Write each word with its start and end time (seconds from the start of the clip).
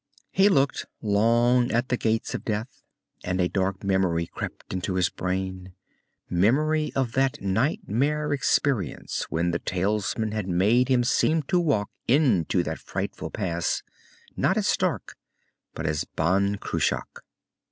He 0.31 0.49
looked 0.49 0.87
long 0.99 1.71
at 1.71 1.89
the 1.89 1.95
Gates 1.95 2.33
of 2.33 2.43
Death, 2.43 2.81
and 3.23 3.39
a 3.39 3.47
dark 3.47 3.83
memory 3.83 4.25
crept 4.25 4.73
into 4.73 4.95
his 4.95 5.09
brain. 5.09 5.75
Memory 6.27 6.91
of 6.95 7.11
that 7.11 7.39
nightmare 7.39 8.33
experience 8.33 9.27
when 9.29 9.51
the 9.51 9.59
talisman 9.59 10.31
had 10.31 10.47
made 10.47 10.87
him 10.87 11.03
seem 11.03 11.43
to 11.43 11.59
walk 11.59 11.91
into 12.07 12.63
that 12.63 12.79
frightful 12.79 13.29
pass, 13.29 13.83
not 14.35 14.57
as 14.57 14.67
Stark, 14.67 15.17
but 15.75 15.85
as 15.85 16.03
Ban 16.03 16.57
Cruach. 16.57 17.21